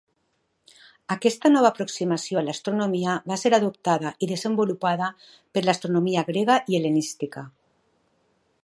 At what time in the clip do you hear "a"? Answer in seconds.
2.41-2.43